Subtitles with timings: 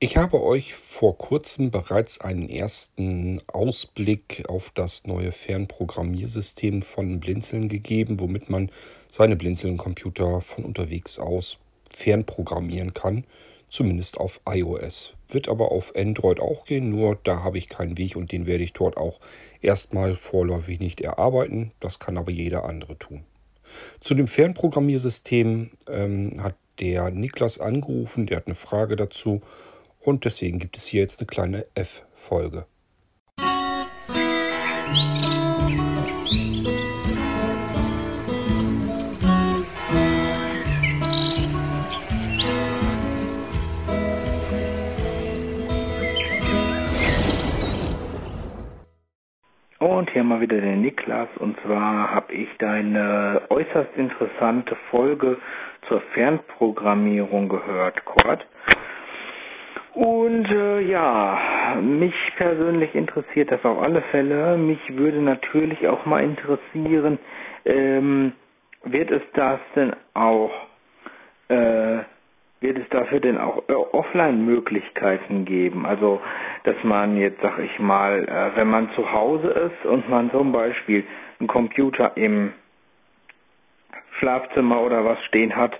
[0.00, 7.68] Ich habe euch vor kurzem bereits einen ersten Ausblick auf das neue Fernprogrammiersystem von Blinzeln
[7.68, 8.70] gegeben, womit man
[9.10, 11.58] seine Blinzeln-Computer von unterwegs aus
[11.90, 13.24] fernprogrammieren kann,
[13.68, 15.14] zumindest auf iOS.
[15.30, 18.62] Wird aber auf Android auch gehen, nur da habe ich keinen Weg und den werde
[18.62, 19.18] ich dort auch
[19.62, 21.72] erstmal vorläufig nicht erarbeiten.
[21.80, 23.24] Das kann aber jeder andere tun.
[23.98, 29.42] Zu dem Fernprogrammiersystem ähm, hat der Niklas angerufen, der hat eine Frage dazu
[30.00, 32.66] und deswegen gibt es hier jetzt eine kleine F-Folge.
[49.78, 51.28] Und hier mal wieder der Niklas.
[51.38, 55.38] Und zwar habe ich deine äußerst interessante Folge
[55.86, 58.46] zur Fernprogrammierung gehört, Kurt.
[59.98, 64.56] Und äh, ja, mich persönlich interessiert das auf alle Fälle.
[64.56, 67.18] Mich würde natürlich auch mal interessieren,
[67.64, 68.30] ähm,
[68.84, 70.52] wird es das denn auch,
[71.48, 71.98] äh,
[72.60, 75.84] wird es dafür denn auch äh, Offline-Möglichkeiten geben?
[75.84, 76.20] Also,
[76.62, 80.52] dass man jetzt, sag ich mal, äh, wenn man zu Hause ist und man zum
[80.52, 81.02] Beispiel
[81.40, 82.52] einen Computer im
[84.20, 85.76] Schlafzimmer oder was stehen hat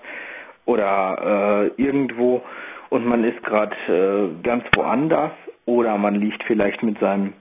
[0.65, 2.43] oder äh, irgendwo
[2.89, 5.31] und man ist gerade äh, ganz woanders
[5.65, 7.33] oder man liegt vielleicht mit seinem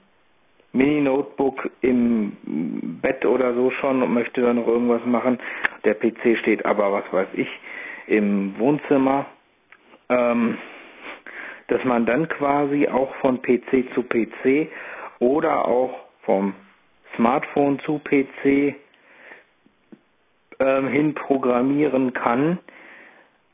[0.73, 2.37] Mini-Notebook im
[3.03, 5.39] Bett oder so schon und möchte da noch irgendwas machen.
[5.85, 7.49] Der PC steht aber, was weiß ich,
[8.07, 9.27] im Wohnzimmer.
[10.11, 10.59] Ähm,
[11.69, 14.69] dass man dann quasi auch von PC zu PC
[15.21, 16.55] oder auch vom
[17.17, 18.75] Smartphone zu PC
[20.61, 22.59] ähm, hin programmieren kann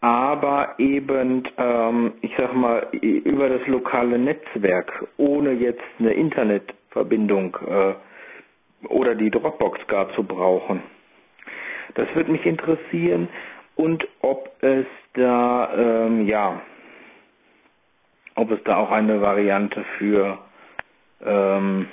[0.05, 8.87] aber eben, ähm, ich sag mal, über das lokale Netzwerk, ohne jetzt eine Internetverbindung äh,
[8.89, 10.83] oder die Dropbox gar zu brauchen.
[11.95, 13.29] Das würde mich interessieren
[13.77, 16.61] und ob es da, ähm, ja,
[18.35, 20.37] ob es da auch eine Variante für
[21.25, 21.89] ähm,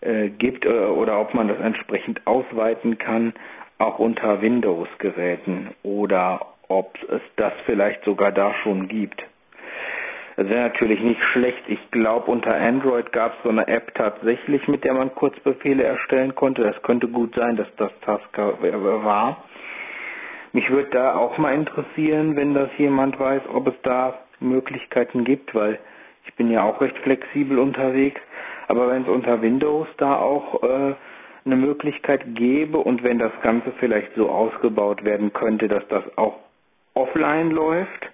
[0.00, 3.34] äh, gibt äh, oder ob man das entsprechend ausweiten kann,
[3.76, 9.22] auch unter Windows-Geräten oder ob es das vielleicht sogar da schon gibt.
[10.36, 11.62] Das wäre natürlich nicht schlecht.
[11.68, 16.34] Ich glaube, unter Android gab es so eine App tatsächlich, mit der man Kurzbefehle erstellen
[16.34, 16.62] konnte.
[16.64, 19.44] Das könnte gut sein, dass das Tasker war.
[20.52, 25.54] Mich würde da auch mal interessieren, wenn das jemand weiß, ob es da Möglichkeiten gibt,
[25.54, 25.78] weil
[26.26, 28.20] ich bin ja auch recht flexibel unterwegs.
[28.66, 30.94] Aber wenn es unter Windows da auch äh,
[31.44, 36.38] eine Möglichkeit gäbe und wenn das Ganze vielleicht so ausgebaut werden könnte, dass das auch
[36.94, 38.10] offline läuft,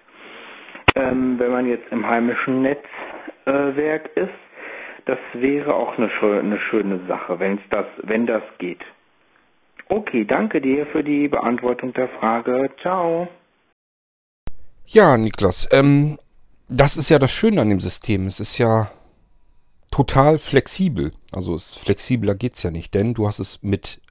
[0.95, 4.29] ähm, wenn man jetzt im heimischen Netzwerk äh, ist.
[5.05, 8.81] Das wäre auch eine, eine schöne Sache, wenn das, wenn das geht.
[9.89, 12.69] Okay, danke dir für die Beantwortung der Frage.
[12.81, 13.27] Ciao.
[14.85, 16.17] Ja, Niklas, ähm,
[16.69, 18.27] das ist ja das Schöne an dem System.
[18.27, 18.91] Es ist ja
[19.89, 21.11] total flexibel.
[21.33, 24.01] Also es, flexibler geht's ja nicht, denn du hast es mit,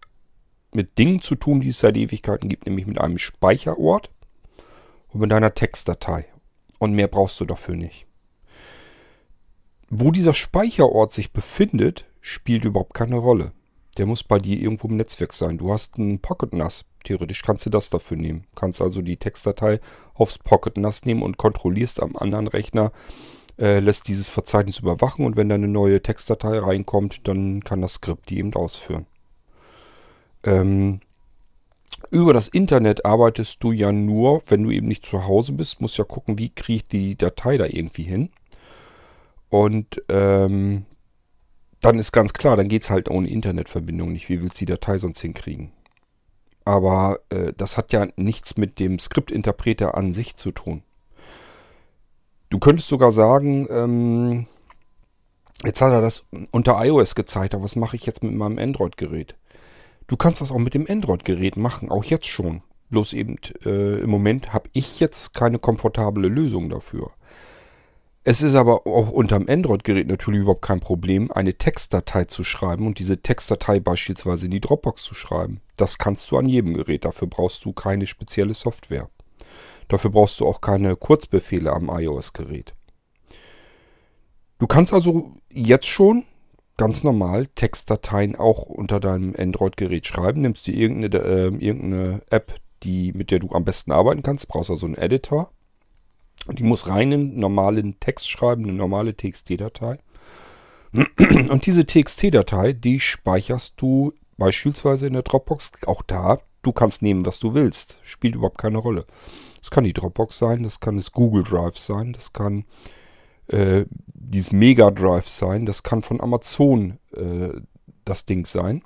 [0.73, 4.11] mit Dingen zu tun, die es seit Ewigkeiten gibt, nämlich mit einem Speicherort
[5.13, 6.27] und mit einer Textdatei.
[6.79, 8.07] Und mehr brauchst du dafür nicht.
[9.89, 13.53] Wo dieser Speicherort sich befindet, spielt überhaupt keine Rolle.
[13.99, 15.59] Der muss bei dir irgendwo im Netzwerk sein.
[15.59, 16.85] Du hast einen Pocket NAS.
[17.03, 18.47] Theoretisch kannst du das dafür nehmen.
[18.55, 19.81] Kannst also die Textdatei
[20.15, 22.93] aufs Pocket NAS nehmen und kontrollierst am anderen Rechner,
[23.59, 27.95] äh, lässt dieses Verzeichnis überwachen und wenn da eine neue Textdatei reinkommt, dann kann das
[27.95, 29.07] Skript die eben ausführen.
[30.45, 31.01] Ähm,
[32.11, 35.99] über das Internet arbeitest du ja nur, wenn du eben nicht zu Hause bist, musst
[35.99, 38.31] ja gucken, wie kriege ich die Datei da irgendwie hin.
[39.49, 40.87] Und ähm,
[41.81, 44.29] dann ist ganz klar, dann geht es halt ohne Internetverbindung nicht.
[44.29, 45.73] Wie willst du die Datei sonst hinkriegen?
[46.65, 50.83] Aber äh, das hat ja nichts mit dem Skriptinterpreter an sich zu tun.
[52.51, 54.47] Du könntest sogar sagen, ähm,
[55.65, 59.37] jetzt hat er das unter iOS gezeigt, aber was mache ich jetzt mit meinem Android-Gerät?
[60.11, 62.63] Du kannst das auch mit dem Android-Gerät machen, auch jetzt schon.
[62.89, 67.13] Bloß eben äh, im Moment habe ich jetzt keine komfortable Lösung dafür.
[68.25, 72.99] Es ist aber auch unterm Android-Gerät natürlich überhaupt kein Problem, eine Textdatei zu schreiben und
[72.99, 75.61] diese Textdatei beispielsweise in die Dropbox zu schreiben.
[75.77, 77.05] Das kannst du an jedem Gerät.
[77.05, 79.09] Dafür brauchst du keine spezielle Software.
[79.87, 82.75] Dafür brauchst du auch keine Kurzbefehle am iOS-Gerät.
[84.59, 86.25] Du kannst also jetzt schon
[86.81, 90.41] ganz normal Textdateien auch unter deinem Android-Gerät schreiben.
[90.41, 92.55] Nimmst dir irgendeine, äh, irgendeine App,
[92.85, 94.49] die, mit der du am besten arbeiten kannst.
[94.49, 95.51] Brauchst also einen Editor.
[96.49, 99.99] Die muss reinen normalen Text schreiben, eine normale TXT-Datei.
[101.51, 105.73] Und diese TXT-Datei, die speicherst du beispielsweise in der Dropbox.
[105.87, 107.99] Auch da, du kannst nehmen, was du willst.
[108.03, 109.05] Spielt überhaupt keine Rolle.
[109.61, 112.65] Das kann die Dropbox sein, das kann das Google Drive sein, das kann
[113.51, 117.61] äh, dieses Mega Drive sein, das kann von Amazon äh,
[118.05, 118.83] das Ding sein,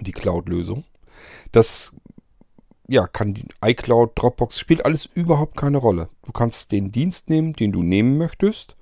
[0.00, 0.84] die Cloud-Lösung.
[1.52, 1.92] Das
[2.88, 6.08] ja, kann die iCloud, Dropbox, spielt alles überhaupt keine Rolle.
[6.24, 8.76] Du kannst den Dienst nehmen, den du nehmen möchtest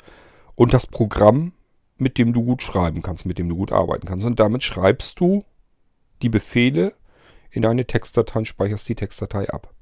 [0.54, 1.52] und das Programm,
[1.98, 4.24] mit dem du gut schreiben kannst, mit dem du gut arbeiten kannst.
[4.24, 5.44] Und damit schreibst du
[6.22, 6.94] die Befehle
[7.50, 9.74] in deine Textdatei und speicherst die Textdatei ab.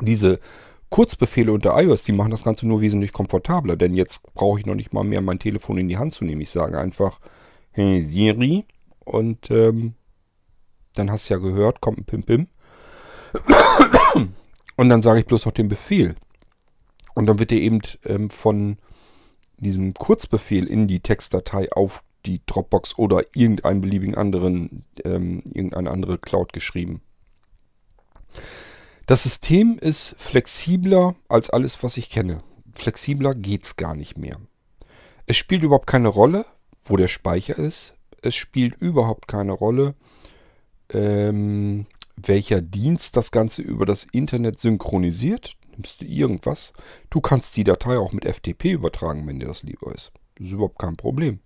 [0.00, 0.38] Diese
[0.92, 4.74] Kurzbefehle unter iOS, die machen das Ganze nur wesentlich komfortabler, denn jetzt brauche ich noch
[4.74, 6.42] nicht mal mehr mein Telefon in die Hand zu nehmen.
[6.42, 7.18] Ich sage einfach,
[7.70, 8.66] hey Siri,
[9.00, 9.94] und ähm,
[10.94, 12.46] dann hast du ja gehört, kommt ein Pim Pim.
[14.76, 16.14] Und dann sage ich bloß noch den Befehl.
[17.14, 18.76] Und dann wird der eben ähm, von
[19.56, 26.18] diesem Kurzbefehl in die Textdatei auf die Dropbox oder irgendeinen beliebigen anderen, ähm, irgendeine andere
[26.18, 27.00] Cloud geschrieben.
[29.06, 32.42] Das System ist flexibler als alles, was ich kenne.
[32.74, 34.38] Flexibler geht's gar nicht mehr.
[35.26, 36.44] Es spielt überhaupt keine Rolle,
[36.84, 37.94] wo der Speicher ist.
[38.22, 39.94] Es spielt überhaupt keine Rolle,
[40.90, 45.56] ähm, welcher Dienst das Ganze über das Internet synchronisiert.
[45.72, 46.72] Nimmst du irgendwas.
[47.10, 50.12] Du kannst die Datei auch mit FTP übertragen, wenn dir das lieber ist.
[50.36, 51.40] Das ist überhaupt kein Problem.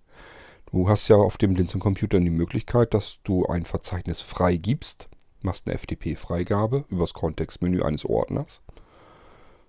[0.71, 5.09] Du hast ja auf dem Linsen Computer die Möglichkeit, dass du ein Verzeichnis freigibst.
[5.47, 8.63] Machst eine FTP-Freigabe übers Kontextmenü eines Ordners.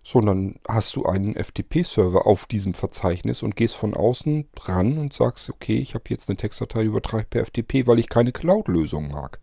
[0.04, 4.98] So, und dann hast du einen FTP-Server auf diesem Verzeichnis und gehst von außen ran
[4.98, 8.32] und sagst, okay, ich habe jetzt eine Textdatei, die übertrage per FTP, weil ich keine
[8.32, 9.40] Cloud-Lösung mag.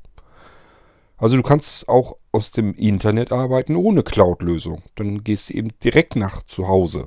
[1.16, 4.82] Also du kannst auch aus dem Internet arbeiten ohne Cloud-Lösung.
[4.96, 7.06] Dann gehst du eben direkt nach zu Hause.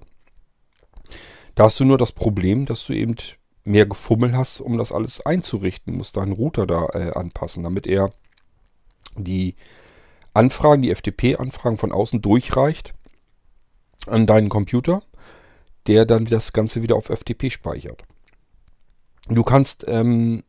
[1.56, 3.16] Da hast du nur das Problem, dass du eben
[3.66, 5.94] mehr Gefummel hast, um das alles einzurichten.
[5.94, 8.12] Du musst deinen Router da äh, anpassen, damit er
[9.16, 9.56] die
[10.34, 12.94] Anfragen, die FTP-Anfragen von außen durchreicht
[14.06, 15.02] an deinen Computer,
[15.88, 18.04] der dann das Ganze wieder auf FTP speichert.
[19.30, 20.44] Du kannst ähm,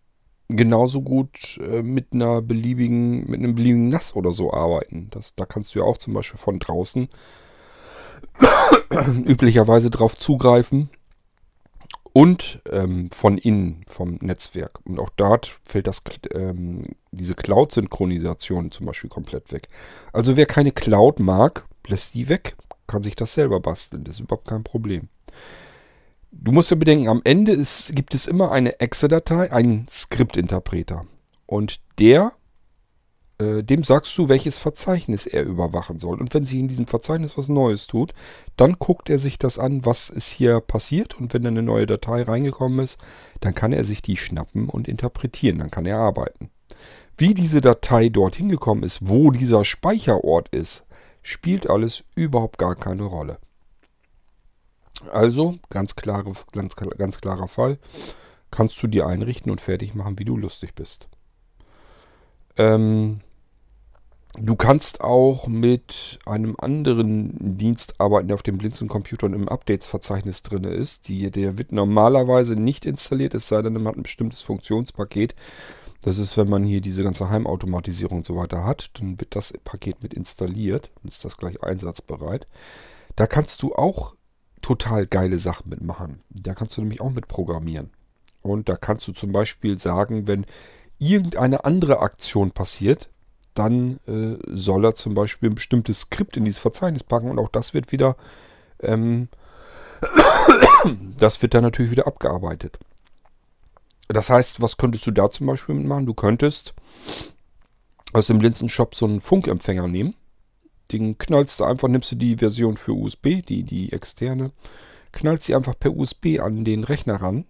[0.49, 5.08] genauso gut äh, mit einer beliebigen, mit einem beliebigen NAS oder so arbeiten.
[5.10, 7.08] Das, da kannst du ja auch zum Beispiel von draußen
[9.26, 10.90] üblicherweise drauf zugreifen
[12.12, 14.81] und ähm, von innen vom Netzwerk.
[14.84, 16.02] Und auch dort fällt das,
[16.32, 16.78] ähm,
[17.10, 19.69] diese Cloud-Synchronisation zum Beispiel komplett weg.
[20.12, 22.56] Also wer keine Cloud mag, lässt die weg,
[22.87, 24.05] kann sich das selber basteln.
[24.05, 25.08] Das ist überhaupt kein Problem.
[26.31, 31.06] Du musst ja bedenken, am Ende ist, gibt es immer eine Exe-Datei, einen Skriptinterpreter.
[31.46, 32.32] Und der,
[33.38, 36.20] äh, dem sagst du, welches Verzeichnis er überwachen soll.
[36.20, 38.12] Und wenn sich in diesem Verzeichnis was Neues tut,
[38.56, 41.19] dann guckt er sich das an, was ist hier passiert.
[41.19, 42.99] Und wenn eine neue Datei reingekommen ist,
[43.40, 45.58] dann kann er sich die schnappen und interpretieren.
[45.58, 46.50] Dann kann er arbeiten.
[47.17, 50.84] Wie diese Datei dorthin gekommen ist, wo dieser Speicherort ist,
[51.23, 53.38] spielt alles überhaupt gar keine Rolle.
[55.12, 57.79] Also, ganz, klare, ganz, ganz klarer Fall.
[58.50, 61.08] Kannst du dir einrichten und fertig machen, wie du lustig bist.
[62.56, 63.20] Ähm,
[64.36, 70.42] du kannst auch mit einem anderen Dienst arbeiten, der auf dem Blinzeln-Computer und im Updates-Verzeichnis
[70.42, 71.08] drin ist.
[71.08, 75.34] Die, der wird normalerweise nicht installiert, es sei denn, man hat ein bestimmtes Funktionspaket.
[76.03, 79.53] Das ist, wenn man hier diese ganze Heimautomatisierung und so weiter hat, dann wird das
[79.64, 82.46] Paket mit installiert und ist das gleich einsatzbereit.
[83.17, 84.14] Da kannst du auch
[84.62, 86.22] total geile Sachen mitmachen.
[86.31, 87.91] Da kannst du nämlich auch mit programmieren.
[88.43, 90.46] Und da kannst du zum Beispiel sagen, wenn
[90.98, 93.10] irgendeine andere Aktion passiert,
[93.58, 97.48] dann äh, soll er zum Beispiel ein bestimmtes Skript in dieses Verzeichnis packen und auch
[97.48, 98.17] das wird wieder,
[98.81, 99.29] ähm,
[101.17, 102.79] das wird dann natürlich wieder abgearbeitet.
[104.08, 106.06] Das heißt, was könntest du da zum Beispiel mitmachen?
[106.06, 106.74] Du könntest
[108.12, 110.15] aus dem Linsenshop so einen Funkempfänger nehmen
[110.93, 114.53] den knallst du einfach, nimmst du die Version für USB, die, die externe,
[115.12, 117.44] knallst sie einfach per USB an den Rechner ran,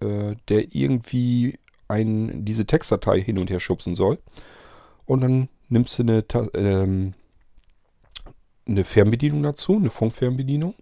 [0.00, 1.58] äh, der irgendwie
[1.88, 4.18] ein, diese Textdatei hin und her schubsen soll.
[5.06, 7.14] Und dann nimmst du eine, ähm,
[8.66, 10.74] eine Fernbedienung dazu, eine Funkfernbedienung.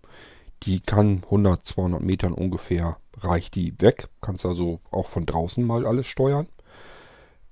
[0.65, 4.09] Die kann 100, 200 Metern ungefähr, reicht die weg.
[4.21, 6.47] Kannst also auch von draußen mal alles steuern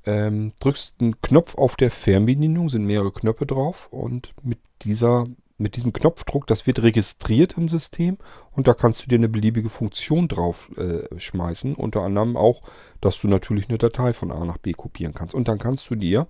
[0.06, 5.26] ähm, drückst einen Knopf auf der Fernbedienung, sind mehrere Knöpfe drauf und mit dieser
[5.60, 8.18] mit diesem Knopfdruck, das wird registriert im System
[8.52, 11.74] und da kannst du dir eine beliebige Funktion drauf äh, schmeißen.
[11.74, 12.62] Unter anderem auch,
[13.00, 15.34] dass du natürlich eine Datei von A nach B kopieren kannst.
[15.34, 16.26] Und dann kannst du dir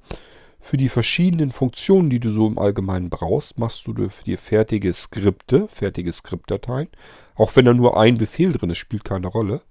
[0.61, 5.67] für die verschiedenen Funktionen, die du so im Allgemeinen brauchst, machst du dir fertige Skripte,
[5.69, 6.89] fertige Skriptdateien.
[7.35, 9.63] Auch wenn da nur ein Befehl drin ist, spielt keine Rolle.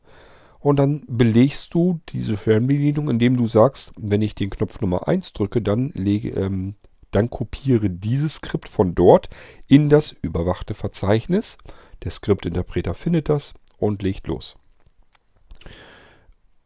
[0.60, 5.32] Und dann belegst du diese Fernbedienung, indem du sagst, wenn ich den Knopf Nummer 1
[5.34, 6.76] drücke, dann, lege, ähm,
[7.12, 9.30] dann kopiere dieses Skript von dort
[9.68, 11.58] in das überwachte Verzeichnis.
[12.04, 14.56] Der Skriptinterpreter findet das und legt los.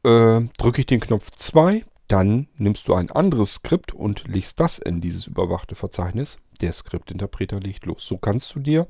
[0.03, 4.77] Äh, drücke ich den Knopf 2, dann nimmst du ein anderes Skript und legst das
[4.77, 6.37] in dieses überwachte Verzeichnis.
[6.61, 8.05] Der Skriptinterpreter legt los.
[8.05, 8.85] So kannst du dir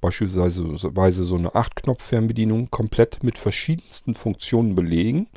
[0.00, 5.28] beispielsweise so eine 8-Knopf-Fernbedienung komplett mit verschiedensten Funktionen belegen.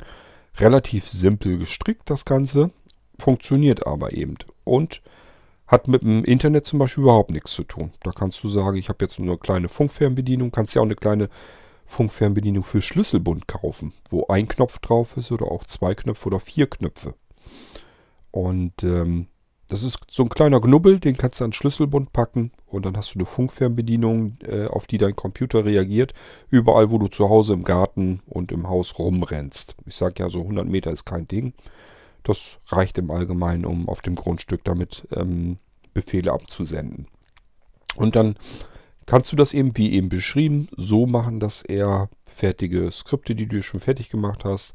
[0.58, 2.70] Relativ simpel gestrickt das Ganze,
[3.18, 4.36] funktioniert aber eben.
[4.64, 5.00] Und
[5.68, 7.92] hat mit dem Internet zum Beispiel überhaupt nichts zu tun.
[8.02, 10.96] Da kannst du sagen, ich habe jetzt nur eine kleine Funkfernbedienung, kannst ja auch eine
[10.96, 11.28] kleine
[11.86, 16.68] Funkfernbedienung für Schlüsselbund kaufen, wo ein Knopf drauf ist oder auch zwei Knöpfe oder vier
[16.68, 17.14] Knöpfe.
[18.30, 19.28] Und ähm,
[19.68, 23.14] das ist so ein kleiner Knubbel, den kannst du an Schlüsselbund packen und dann hast
[23.14, 26.14] du eine Funkfernbedienung, äh, auf die dein Computer reagiert,
[26.50, 29.76] überall, wo du zu Hause im Garten und im Haus rumrennst.
[29.84, 31.52] Ich sage ja, so 100 Meter ist kein Ding.
[32.28, 35.56] Das reicht im Allgemeinen, um auf dem Grundstück damit ähm,
[35.94, 37.06] Befehle abzusenden.
[37.96, 38.36] Und dann
[39.06, 43.62] kannst du das eben, wie eben beschrieben, so machen, dass er fertige Skripte, die du
[43.62, 44.74] schon fertig gemacht hast,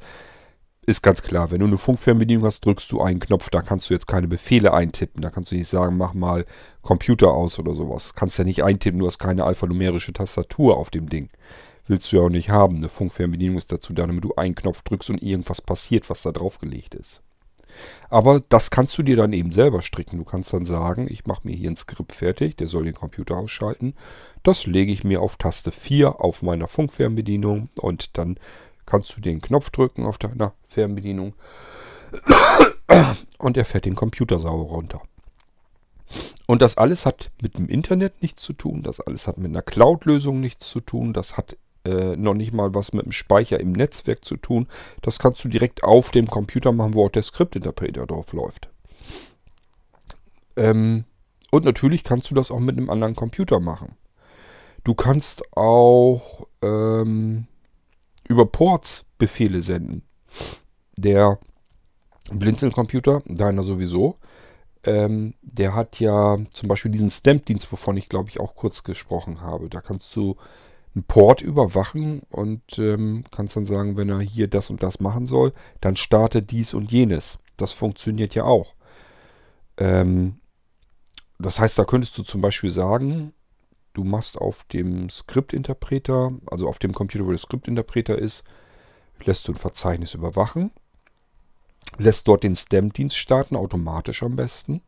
[0.88, 3.94] ist ganz klar, wenn du eine Funkfernbedienung hast, drückst du einen Knopf, da kannst du
[3.94, 5.22] jetzt keine Befehle eintippen.
[5.22, 6.46] Da kannst du nicht sagen, mach mal
[6.82, 8.16] Computer aus oder sowas.
[8.16, 11.30] Kannst ja nicht eintippen, du hast keine alphanumerische Tastatur auf dem Ding.
[11.86, 12.78] Willst du ja auch nicht haben.
[12.78, 16.32] Eine Funkfernbedienung ist dazu da, damit du einen Knopf drückst und irgendwas passiert, was da
[16.32, 17.23] draufgelegt ist.
[18.10, 20.18] Aber das kannst du dir dann eben selber stricken.
[20.18, 23.38] Du kannst dann sagen, ich mache mir hier ein Skript fertig, der soll den Computer
[23.38, 23.96] ausschalten.
[24.44, 28.38] Das lege ich mir auf Taste 4 auf meiner Funkfernbedienung und dann
[28.86, 31.34] kannst du den Knopf drücken auf deiner Fernbedienung
[33.38, 35.02] und er fährt den Computer sauber runter.
[36.46, 39.62] Und das alles hat mit dem Internet nichts zu tun, das alles hat mit einer
[39.62, 43.72] Cloud-Lösung nichts zu tun, das hat äh, noch nicht mal was mit dem Speicher im
[43.72, 44.68] Netzwerk zu tun.
[45.02, 48.70] Das kannst du direkt auf dem Computer machen, wo auch der Skriptinterpreter drauf läuft.
[50.56, 51.06] Ähm,
[51.52, 53.96] und natürlich kannst du das auch mit einem anderen Computer machen.
[54.84, 57.48] Du kannst auch ähm,
[58.28, 60.04] über Ports Befehle senden.
[60.96, 61.40] Der
[62.32, 64.18] Blinzeln-Computer, deiner sowieso,
[64.84, 69.42] ähm, der hat ja zum Beispiel diesen Stamp-Dienst, wovon ich glaube ich auch kurz gesprochen
[69.42, 69.70] habe.
[69.70, 70.36] Da kannst du
[70.96, 75.26] einen Port überwachen und ähm, kannst dann sagen, wenn er hier das und das machen
[75.26, 77.40] soll, dann startet dies und jenes.
[77.58, 78.76] Das funktioniert ja auch.
[79.78, 80.40] Ähm,
[81.40, 83.34] das heißt, da könntest du zum Beispiel sagen,
[83.94, 88.44] du machst auf dem Skriptinterpreter, also auf dem Computer, wo der Skriptinterpreter ist,
[89.24, 90.72] lässt du ein Verzeichnis überwachen,
[91.98, 94.82] lässt dort den Stem-Dienst starten, automatisch am besten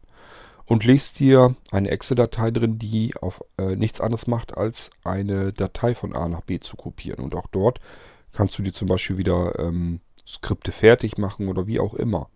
[0.65, 5.93] und legst dir eine Exe-Datei drin, die auf äh, nichts anderes macht, als eine Datei
[5.93, 7.23] von A nach B zu kopieren.
[7.23, 7.79] Und auch dort
[8.33, 12.29] kannst du dir zum Beispiel wieder ähm, Skripte fertig machen oder wie auch immer.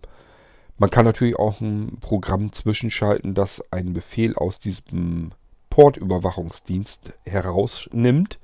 [0.78, 5.32] Man kann natürlich auch ein Programm zwischenschalten, das einen Befehl aus diesem
[5.70, 8.40] Portüberwachungsdienst herausnimmt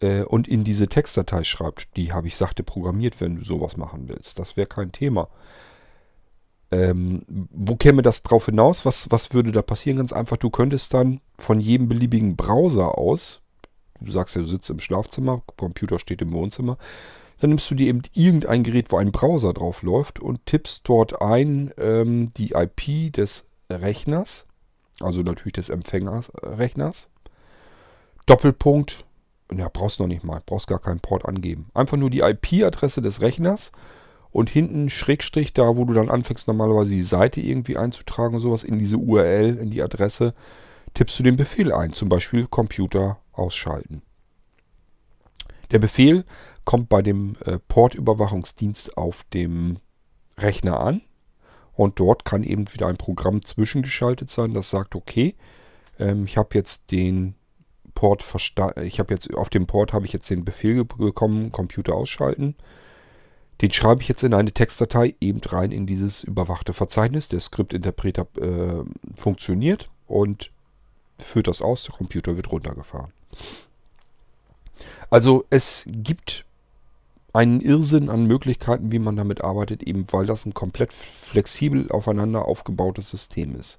[0.00, 1.96] äh, und in diese Textdatei schreibt.
[1.96, 4.38] Die habe ich sagte programmiert, wenn du sowas machen willst.
[4.38, 5.28] Das wäre kein Thema.
[6.72, 8.84] Ähm, wo käme das drauf hinaus?
[8.84, 9.98] Was, was würde da passieren?
[9.98, 13.40] Ganz einfach, du könntest dann von jedem beliebigen Browser aus,
[14.00, 16.76] du sagst ja, du sitzt im Schlafzimmer, Computer steht im Wohnzimmer,
[17.40, 21.20] dann nimmst du dir eben irgendein Gerät, wo ein Browser drauf läuft und tippst dort
[21.20, 24.46] ein ähm, die IP des Rechners,
[25.00, 27.08] also natürlich des Empfängerrechners,
[28.26, 29.04] Doppelpunkt,
[29.54, 31.70] ja, brauchst noch nicht mal, brauchst gar keinen Port angeben.
[31.74, 33.70] Einfach nur die IP-Adresse des Rechners
[34.36, 38.64] und hinten Schrägstrich, da wo du dann anfängst normalerweise die Seite irgendwie einzutragen und sowas,
[38.64, 40.34] in diese URL, in die Adresse,
[40.92, 44.02] tippst du den Befehl ein, zum Beispiel Computer ausschalten.
[45.70, 46.26] Der Befehl
[46.66, 49.78] kommt bei dem äh, Portüberwachungsdienst auf dem
[50.36, 51.00] Rechner an
[51.72, 55.34] und dort kann eben wieder ein Programm zwischengeschaltet sein, das sagt, okay,
[55.98, 57.36] ähm, ich habe jetzt den
[57.94, 61.94] Port verstanden, ich habe jetzt auf dem Port habe ich jetzt den Befehl bekommen, Computer
[61.94, 62.54] ausschalten.
[63.60, 67.28] Den schreibe ich jetzt in eine Textdatei eben rein in dieses überwachte Verzeichnis.
[67.28, 68.84] Der Skriptinterpreter äh,
[69.18, 70.50] funktioniert und
[71.18, 71.84] führt das aus.
[71.84, 73.12] Der Computer wird runtergefahren.
[75.08, 76.44] Also es gibt
[77.32, 82.46] einen Irrsinn an Möglichkeiten, wie man damit arbeitet, eben weil das ein komplett flexibel aufeinander
[82.46, 83.78] aufgebautes System ist.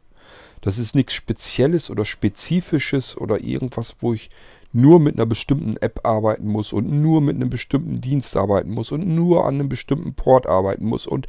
[0.61, 4.29] Das ist nichts Spezielles oder Spezifisches oder irgendwas, wo ich
[4.73, 8.91] nur mit einer bestimmten App arbeiten muss und nur mit einem bestimmten Dienst arbeiten muss
[8.91, 11.27] und nur an einem bestimmten Port arbeiten muss und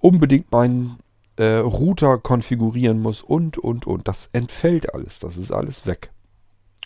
[0.00, 0.96] unbedingt mein
[1.36, 4.08] äh, Router konfigurieren muss und, und, und.
[4.08, 5.18] Das entfällt alles.
[5.20, 6.10] Das ist alles weg.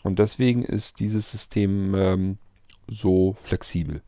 [0.02, 2.38] Und deswegen ist dieses System ähm,
[2.88, 4.02] so flexibel.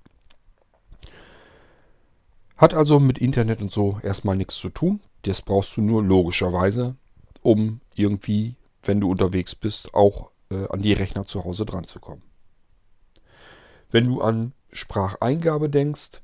[2.57, 5.01] Hat also mit Internet und so erstmal nichts zu tun.
[5.23, 6.97] Das brauchst du nur logischerweise,
[7.43, 10.31] um irgendwie, wenn du unterwegs bist, auch
[10.63, 12.23] äh, an die Rechner zu Hause dran zu kommen.
[13.91, 16.23] Wenn du an Spracheingabe denkst,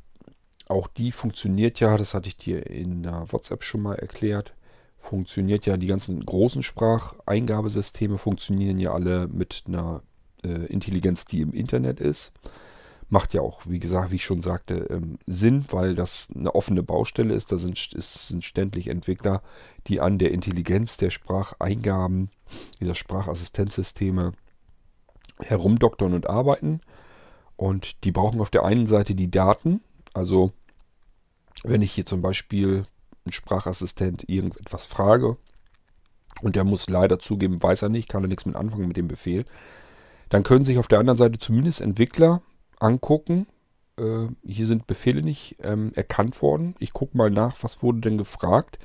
[0.68, 4.54] auch die funktioniert ja, das hatte ich dir in WhatsApp schon mal erklärt,
[4.99, 10.02] funktioniert ja, die ganzen großen Spracheingabesysteme funktionieren ja alle mit einer
[10.44, 12.32] äh, Intelligenz, die im Internet ist.
[13.12, 16.83] Macht ja auch, wie gesagt, wie ich schon sagte, ähm, Sinn, weil das eine offene
[16.83, 17.50] Baustelle ist.
[17.50, 19.43] Da sind, ist, sind ständig Entwickler,
[19.88, 22.31] die an der Intelligenz der Spracheingaben,
[22.81, 24.33] dieser Sprachassistenzsysteme
[25.40, 26.81] herumdoktern und arbeiten.
[27.57, 29.83] Und die brauchen auf der einen Seite die Daten,
[30.14, 30.52] also
[31.62, 32.85] wenn ich hier zum Beispiel
[33.25, 35.37] einen Sprachassistent irgendetwas frage
[36.43, 39.09] und der muss leider zugeben, weiß er nicht, kann er nichts mit anfangen mit dem
[39.09, 39.45] Befehl,
[40.31, 42.40] dann können sich auf der anderen Seite zumindest Entwickler
[42.80, 43.46] angucken.
[43.99, 46.75] Äh, hier sind Befehle nicht ähm, erkannt worden.
[46.78, 48.78] Ich gucke mal nach, was wurde denn gefragt.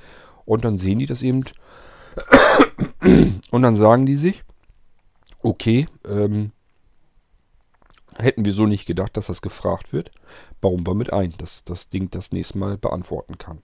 [0.44, 1.44] Und dann sehen die das eben.
[3.50, 4.44] und dann sagen die sich,
[5.42, 6.52] okay, ähm,
[8.18, 10.10] hätten wir so nicht gedacht, dass das gefragt wird.
[10.60, 13.62] Bauen wir mit ein, dass das Ding das nächste Mal beantworten kann.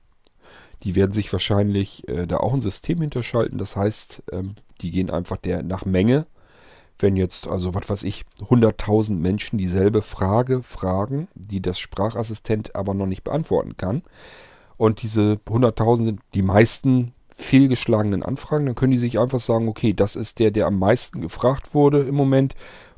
[0.83, 3.59] Die werden sich wahrscheinlich äh, da auch ein System hinterschalten.
[3.59, 6.27] Das heißt, ähm, die gehen einfach der nach Menge.
[7.03, 12.95] Wenn jetzt, also was weiß ich, 100.000 Menschen dieselbe Frage fragen, die das Sprachassistent aber
[12.95, 14.03] noch nicht beantworten kann,
[14.77, 19.93] und diese 100.000 sind die meisten fehlgeschlagenen Anfragen, dann können die sich einfach sagen, okay,
[19.93, 22.55] das ist der, der am meisten gefragt wurde im Moment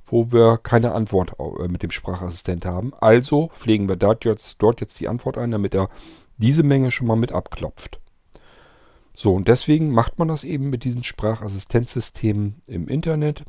[0.06, 2.92] wo wir keine Antwort äh, mit dem Sprachassistent haben.
[3.00, 5.88] Also pflegen wir dort jetzt, dort jetzt die Antwort ein, damit er
[6.36, 8.00] diese Menge schon mal mit abklopft.
[9.14, 13.44] So, und deswegen macht man das eben mit diesen Sprachassistenzsystemen im Internet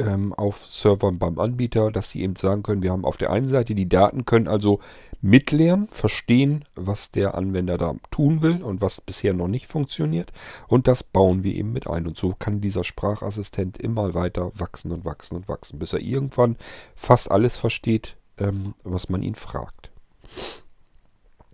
[0.00, 3.48] ähm, auf Servern beim Anbieter, dass sie eben sagen können, wir haben auf der einen
[3.48, 4.80] Seite die Daten, können also
[5.22, 10.32] mitlernen, verstehen, was der Anwender da tun will und was bisher noch nicht funktioniert.
[10.66, 12.06] Und das bauen wir eben mit ein.
[12.06, 16.56] Und so kann dieser Sprachassistent immer weiter wachsen und wachsen und wachsen, bis er irgendwann
[16.96, 19.90] fast alles versteht, ähm, was man ihn fragt.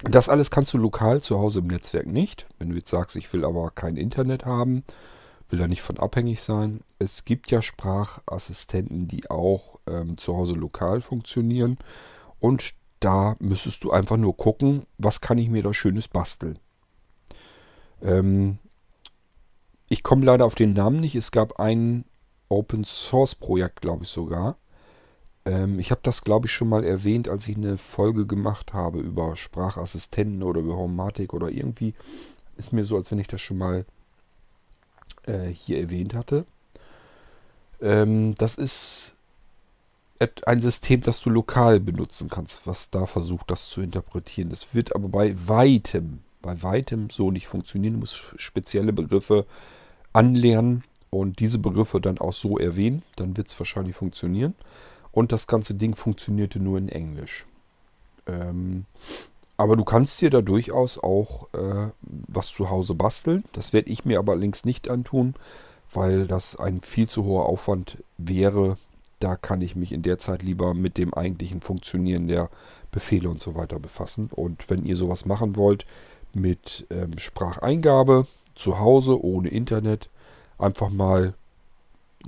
[0.03, 2.47] Das alles kannst du lokal zu Hause im Netzwerk nicht.
[2.59, 4.85] Wenn du jetzt sagst, ich will aber kein Internet haben,
[5.49, 6.81] will da nicht von abhängig sein.
[6.99, 11.79] Es gibt ja Sprachassistenten, die auch ähm, zu Hause lokal funktionieren.
[12.41, 16.59] Und da müsstest du einfach nur gucken, was kann ich mir da Schönes basteln.
[18.03, 18.59] Ähm,
[19.89, 21.15] ich komme leider auf den Namen nicht.
[21.15, 22.05] Es gab ein
[22.49, 24.57] Open Source Projekt, glaube ich sogar.
[25.45, 28.99] Ähm, ich habe das, glaube ich, schon mal erwähnt, als ich eine Folge gemacht habe
[28.99, 31.95] über Sprachassistenten oder über Homatik oder irgendwie.
[32.57, 33.87] Ist mir so, als wenn ich das schon mal
[35.27, 36.45] äh, hier erwähnt hatte.
[37.81, 39.15] Ähm, das ist
[40.47, 44.49] ein System, das du lokal benutzen kannst, was da versucht, das zu interpretieren.
[44.49, 47.95] Das wird aber bei weitem, bei weitem so nicht funktionieren.
[47.95, 49.45] Du musst spezielle Begriffe
[50.15, 53.03] anlernen und diese Begriffe dann auch so erwähnen.
[53.17, 54.55] Dann wird es wahrscheinlich funktionieren.
[55.13, 57.47] Und das ganze Ding funktionierte nur in Englisch.
[58.27, 58.87] Ähm,
[59.57, 63.45] aber du kannst dir da durchaus auch äh, was zu Hause basteln.
[63.53, 65.35] Das werde ich mir aber allerdings nicht antun,
[65.93, 68.77] weil das ein viel zu hoher Aufwand wäre.
[69.19, 72.51] Da kann ich mich in der Zeit lieber mit dem eigentlichen Funktionieren der
[72.91, 74.29] Befehle und so weiter befassen.
[74.31, 75.87] Und wenn ihr sowas machen wollt
[76.35, 80.11] mit ähm, Spracheingabe zu Hause ohne Internet,
[80.59, 81.35] einfach mal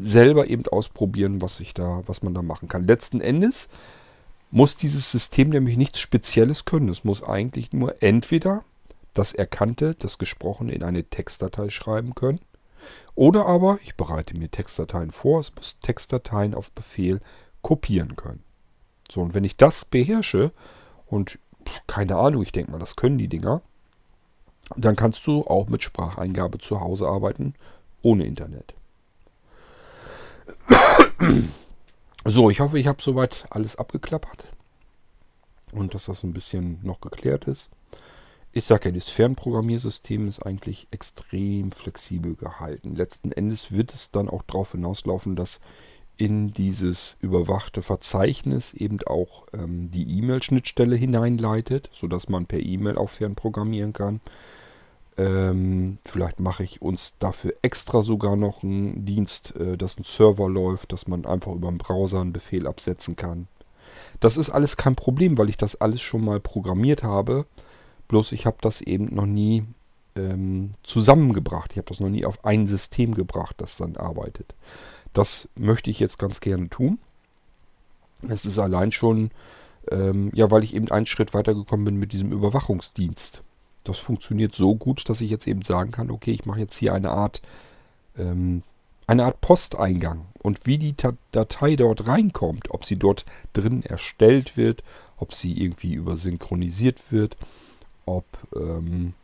[0.01, 2.87] selber eben ausprobieren, was ich da, was man da machen kann.
[2.87, 3.69] Letzten Endes
[4.51, 6.89] muss dieses System nämlich nichts Spezielles können.
[6.89, 8.65] Es muss eigentlich nur entweder
[9.15, 12.41] das Erkannte, das Gesprochene in eine Textdatei schreiben können.
[13.15, 17.21] Oder aber, ich bereite mir Textdateien vor, es muss Textdateien auf Befehl
[17.63, 18.43] kopieren können.
[19.11, 20.53] So, und wenn ich das beherrsche,
[21.07, 21.39] und
[21.87, 23.63] keine Ahnung, ich denke mal, das können die Dinger,
[24.77, 27.55] dann kannst du auch mit Spracheingabe zu Hause arbeiten,
[28.03, 28.75] ohne Internet.
[32.25, 34.45] So, ich hoffe, ich habe soweit alles abgeklappert
[35.73, 37.69] und dass das ein bisschen noch geklärt ist.
[38.53, 42.97] Ich sage ja, das Fernprogrammiersystem ist eigentlich extrem flexibel gehalten.
[42.97, 45.61] Letzten Endes wird es dann auch darauf hinauslaufen, dass
[46.17, 53.11] in dieses überwachte Verzeichnis eben auch ähm, die E-Mail-Schnittstelle hineinleitet, sodass man per E-Mail auch
[53.11, 54.21] fernprogrammieren kann.
[55.19, 60.49] Ähm, vielleicht mache ich uns dafür extra sogar noch einen Dienst, äh, dass ein Server
[60.49, 63.49] läuft, dass man einfach über den Browser einen Befehl absetzen kann.
[64.21, 67.47] Das ist alles kein Problem, weil ich das alles schon mal programmiert habe.
[68.07, 69.65] Bloß ich habe das eben noch nie
[70.15, 71.73] ähm, zusammengebracht.
[71.73, 74.55] Ich habe das noch nie auf ein System gebracht, das dann arbeitet.
[75.13, 76.99] Das möchte ich jetzt ganz gerne tun.
[78.29, 79.31] Es ist allein schon,
[79.91, 83.43] ähm, ja, weil ich eben einen Schritt weitergekommen bin mit diesem Überwachungsdienst.
[83.89, 86.93] Das funktioniert so gut, dass ich jetzt eben sagen kann, okay, ich mache jetzt hier
[86.93, 87.41] eine Art,
[88.19, 88.63] ähm,
[89.07, 90.27] eine Art Posteingang.
[90.43, 90.95] Und wie die
[91.33, 93.25] Datei dort reinkommt, ob sie dort
[93.55, 94.83] drin erstellt wird,
[95.17, 97.37] ob sie irgendwie übersynchronisiert wird,
[98.05, 98.25] ob
[98.55, 99.15] ähm,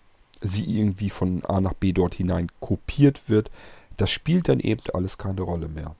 [0.40, 3.50] sie irgendwie von A nach B dort hinein kopiert wird,
[3.96, 5.94] das spielt dann eben alles keine Rolle mehr.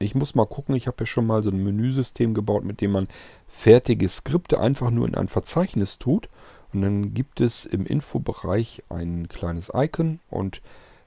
[0.00, 2.92] Ich muss mal gucken, ich habe ja schon mal so ein Menüsystem gebaut, mit dem
[2.92, 3.08] man
[3.48, 6.28] fertige Skripte einfach nur in ein Verzeichnis tut.
[6.72, 10.60] Und dann gibt es im Infobereich ein kleines Icon und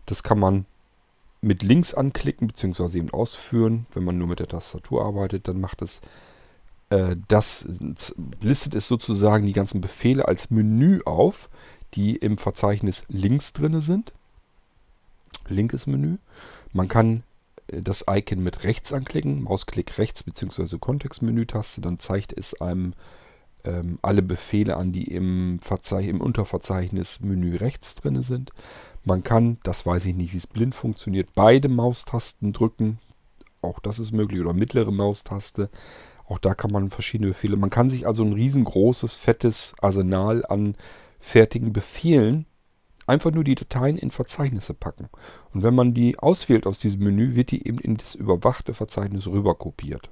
[0.06, 0.66] das kann man
[1.42, 3.00] mit links anklicken bzw.
[3.00, 3.86] eben ausführen.
[3.94, 6.02] Wenn man nur mit der Tastatur arbeitet, dann macht es
[6.90, 7.68] äh, das,
[8.42, 11.50] listet es sozusagen die ganzen Befehle als Menü auf,
[11.94, 14.14] die im Verzeichnis links drin sind.
[15.48, 16.18] Linkes Menü.
[16.74, 17.24] Man kann
[17.68, 20.78] das Icon mit rechts anklicken, Mausklick rechts bzw.
[20.78, 22.94] Kontextmenü-Taste, dann zeigt es einem
[23.66, 28.52] ähm, alle Befehle an, die im, Verzeich im Unterverzeichnis Menü rechts drin sind.
[29.04, 33.00] Man kann, das weiß ich nicht, wie es blind funktioniert, beide Maustasten drücken.
[33.62, 34.42] Auch das ist möglich.
[34.42, 35.70] Oder mittlere Maustaste.
[36.26, 37.58] Auch da kann man verschiedene Befehle.
[37.58, 40.76] Man kann sich also ein riesengroßes, fettes Arsenal an
[41.20, 42.46] fertigen Befehlen
[43.08, 45.10] einfach nur die Dateien in Verzeichnisse packen.
[45.54, 49.28] Und wenn man die auswählt aus diesem Menü, wird die eben in das überwachte Verzeichnis
[49.28, 50.10] rüber kopiert.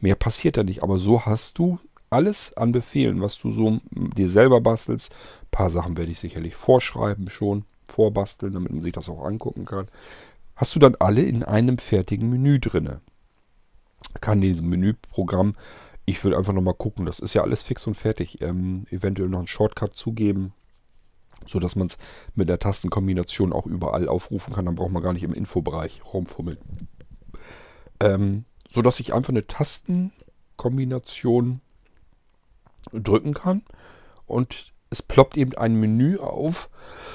[0.00, 4.28] Mehr passiert da nicht, aber so hast du alles an Befehlen, was du so dir
[4.28, 5.12] selber bastelst.
[5.12, 9.64] Ein paar Sachen werde ich sicherlich vorschreiben schon, vorbasteln, damit man sich das auch angucken
[9.64, 9.88] kann.
[10.56, 13.00] Hast du dann alle in einem fertigen Menü drinne.
[14.20, 15.54] Kann dieses Menüprogramm,
[16.04, 18.40] ich will einfach nochmal gucken, das ist ja alles fix und fertig.
[18.40, 20.52] Ähm, eventuell noch einen Shortcut zugeben,
[21.46, 21.98] so dass man es
[22.34, 24.64] mit der Tastenkombination auch überall aufrufen kann.
[24.64, 26.58] Dann braucht man gar nicht im Infobereich rumfummeln.
[28.00, 31.60] Ähm, so dass ich einfach eine Tastenkombination
[32.92, 33.62] drücken kann
[34.26, 36.70] und es ploppt eben ein Menü auf,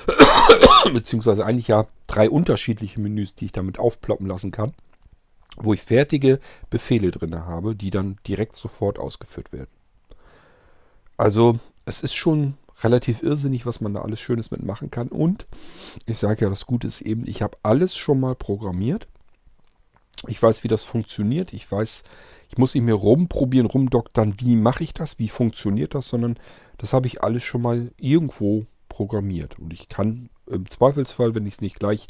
[0.94, 4.74] beziehungsweise eigentlich ja drei unterschiedliche Menüs, die ich damit aufploppen lassen kann,
[5.58, 9.70] wo ich fertige Befehle drin habe, die dann direkt sofort ausgeführt werden.
[11.18, 15.08] Also es ist schon relativ irrsinnig, was man da alles Schönes mitmachen kann.
[15.08, 15.46] Und
[16.06, 19.08] ich sage ja, das Gute ist eben, ich habe alles schon mal programmiert.
[20.28, 21.54] Ich weiß, wie das funktioniert.
[21.54, 22.04] Ich weiß,
[22.50, 26.38] ich muss nicht mehr rumprobieren, rumdoktern, wie mache ich das, wie funktioniert das, sondern
[26.78, 29.60] das habe ich alles schon mal irgendwo programmiert.
[29.60, 32.08] Und ich kann im Zweifelsfall, wenn ich es nicht gleich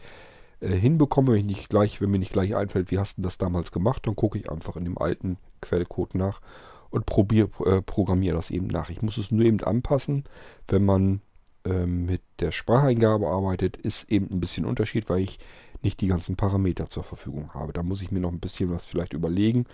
[0.60, 3.38] äh, hinbekomme, wenn, ich nicht gleich, wenn mir nicht gleich einfällt, wie hast du das
[3.38, 6.42] damals gemacht, dann gucke ich einfach in dem alten Quellcode nach
[6.90, 8.90] und probier, äh, programmiere das eben nach.
[8.90, 10.26] Ich muss es nur eben anpassen.
[10.68, 11.22] Wenn man
[11.66, 15.40] äh, mit der Spracheingabe arbeitet, ist eben ein bisschen Unterschied, weil ich
[15.82, 17.74] nicht die ganzen Parameter zur Verfügung habe.
[17.74, 19.66] Da muss ich mir noch ein bisschen was vielleicht überlegen.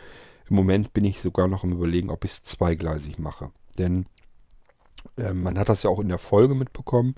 [0.49, 3.51] Im Moment bin ich sogar noch im Überlegen, ob ich es zweigleisig mache.
[3.77, 4.07] Denn
[5.17, 7.15] äh, man hat das ja auch in der Folge mitbekommen,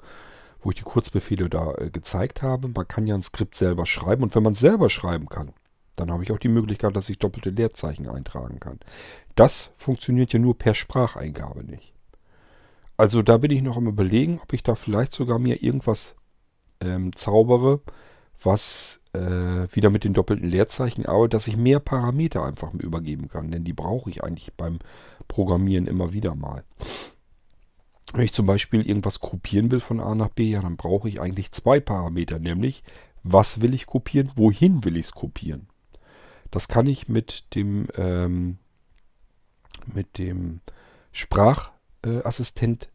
[0.62, 2.68] wo ich die Kurzbefehle da äh, gezeigt habe.
[2.68, 5.54] Man kann ja ein Skript selber schreiben und wenn man es selber schreiben kann,
[5.96, 8.80] dann habe ich auch die Möglichkeit, dass ich doppelte Leerzeichen eintragen kann.
[9.36, 11.94] Das funktioniert ja nur per Spracheingabe nicht.
[13.02, 16.16] Also da bin ich noch am überlegen, ob ich da vielleicht sogar mir irgendwas
[16.82, 17.82] ähm, zaubere,
[18.44, 23.50] was äh, wieder mit den doppelten Leerzeichen arbeitet, dass ich mehr Parameter einfach übergeben kann.
[23.50, 24.78] Denn die brauche ich eigentlich beim
[25.28, 26.64] Programmieren immer wieder mal.
[28.14, 31.20] Wenn ich zum Beispiel irgendwas kopieren will von A nach B, ja, dann brauche ich
[31.20, 32.84] eigentlich zwei Parameter, nämlich
[33.24, 35.66] was will ich kopieren, wohin will ich es kopieren.
[36.52, 38.60] Das kann ich mit dem, ähm,
[39.92, 40.62] mit dem
[41.12, 42.91] Sprachassistent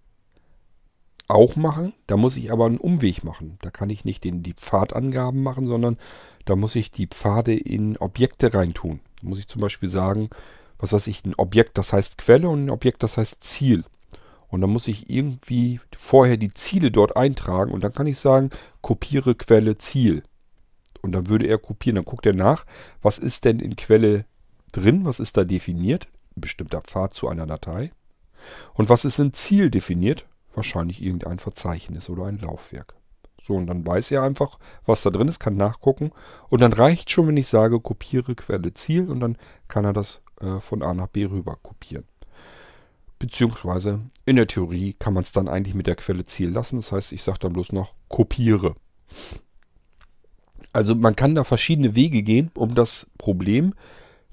[1.29, 1.93] auch machen.
[2.07, 3.59] Da muss ich aber einen Umweg machen.
[3.63, 5.99] Da kann ich nicht den, die Pfadangaben machen, sondern
[6.45, 9.01] da muss ich die Pfade in Objekte reintun.
[9.21, 10.31] Da muss ich zum Beispiel sagen,
[10.79, 13.85] was weiß ich, ein Objekt, das heißt Quelle und ein Objekt, das heißt Ziel.
[14.49, 18.51] Und dann muss ich irgendwie vorher die Ziele dort eintragen und dann kann ich sagen,
[18.81, 20.23] kopiere Quelle Ziel.
[21.03, 22.65] Und dann würde er kopieren, dann guckt er nach,
[23.03, 24.25] was ist denn in Quelle
[24.73, 27.93] drin, was ist da definiert, ein bestimmter Pfad zu einer Datei.
[28.75, 30.27] Und was ist in Ziel definiert?
[30.57, 32.95] Wahrscheinlich irgendein Verzeichnis oder ein Laufwerk.
[33.41, 36.11] So, und dann weiß er einfach, was da drin ist, kann nachgucken.
[36.49, 39.37] Und dann reicht schon, wenn ich sage, kopiere Quelle Ziel und dann
[39.69, 42.05] kann er das äh, von A nach B rüber kopieren.
[43.21, 46.77] Beziehungsweise in der Theorie kann man es dann eigentlich mit der Quelle Ziel lassen.
[46.77, 48.75] Das heißt, ich sage dann bloß noch kopiere.
[50.73, 53.75] Also man kann da verschiedene Wege gehen, um das Problem,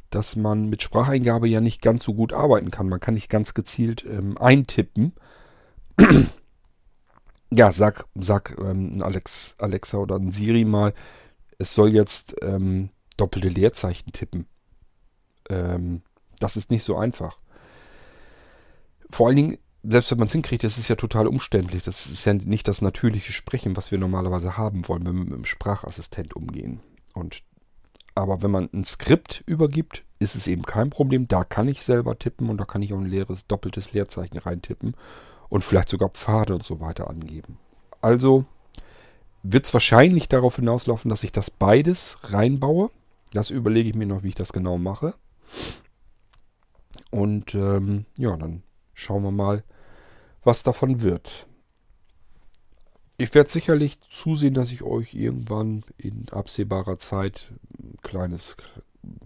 [0.09, 2.89] dass man mit Spracheingabe ja nicht ganz so gut arbeiten kann.
[2.89, 5.13] Man kann nicht ganz gezielt ähm, eintippen.
[7.51, 10.93] ja, sag, sag ähm, Alex, Alexa oder ein Siri mal,
[11.57, 14.47] es soll jetzt ähm, doppelte Leerzeichen tippen.
[15.49, 16.01] Ähm,
[16.39, 17.37] das ist nicht so einfach.
[19.09, 21.83] Vor allen Dingen, selbst wenn man es hinkriegt, das ist ja total umständlich.
[21.83, 25.33] Das ist ja nicht das natürliche Sprechen, was wir normalerweise haben wollen, wenn wir mit
[25.33, 26.79] einem Sprachassistent umgehen.
[27.13, 27.43] Und
[28.15, 31.27] aber wenn man ein Skript übergibt, ist es eben kein Problem.
[31.27, 34.95] Da kann ich selber tippen und da kann ich auch ein leeres, doppeltes Leerzeichen reintippen
[35.49, 37.57] und vielleicht sogar Pfade und so weiter angeben.
[38.01, 38.45] Also
[39.43, 42.89] wird es wahrscheinlich darauf hinauslaufen, dass ich das beides reinbaue.
[43.33, 45.15] Das überlege ich mir noch, wie ich das genau mache.
[47.11, 49.63] Und ähm, ja, dann schauen wir mal,
[50.43, 51.47] was davon wird.
[53.17, 57.51] Ich werde sicherlich zusehen, dass ich euch irgendwann in absehbarer Zeit
[58.01, 58.55] kleines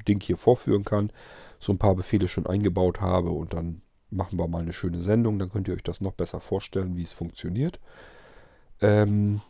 [0.08, 1.12] Ding hier vorführen kann.
[1.60, 5.40] So ein paar Befehle schon eingebaut habe und dann machen wir mal eine schöne Sendung.
[5.40, 7.80] Dann könnt ihr euch das noch besser vorstellen, wie es funktioniert.
[8.82, 9.42] Ähm,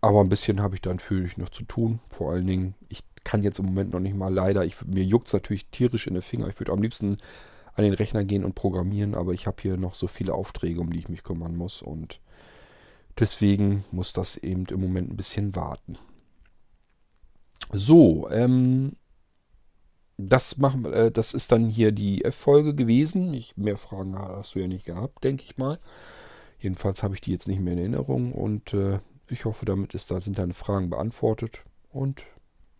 [0.00, 2.00] aber ein bisschen habe ich dann für euch noch zu tun.
[2.08, 4.64] Vor allen Dingen, ich kann jetzt im Moment noch nicht mal leider.
[4.64, 6.48] Ich, mir juckt es natürlich tierisch in den Finger.
[6.48, 7.18] Ich würde am liebsten
[7.74, 10.92] an den Rechner gehen und programmieren, aber ich habe hier noch so viele Aufträge, um
[10.92, 11.82] die ich mich kümmern muss.
[11.82, 12.20] Und
[13.18, 15.98] deswegen muss das eben im Moment ein bisschen warten.
[17.72, 18.96] So, ähm,
[20.16, 23.32] das machen äh, das ist dann hier die F-Folge gewesen.
[23.34, 25.78] Ich, mehr Fragen hast du ja nicht gehabt, denke ich mal.
[26.58, 30.10] Jedenfalls habe ich die jetzt nicht mehr in Erinnerung und äh, ich hoffe, damit ist,
[30.10, 31.64] da sind deine Fragen beantwortet.
[31.90, 32.22] Und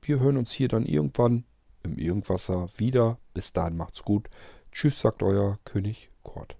[0.03, 1.45] wir hören uns hier dann irgendwann
[1.83, 3.19] im Irgendwasser wieder.
[3.33, 4.29] Bis dahin macht's gut.
[4.73, 6.60] Tschüss, sagt euer König Kurt.